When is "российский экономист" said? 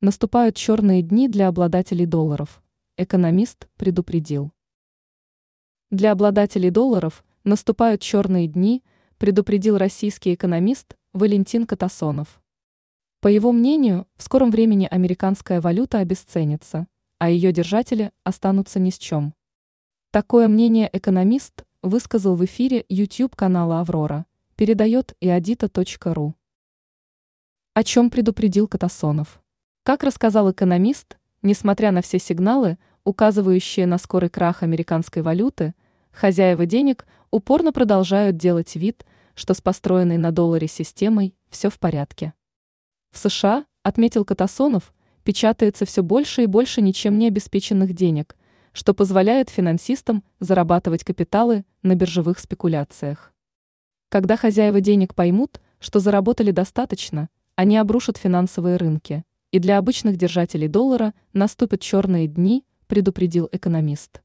9.76-10.96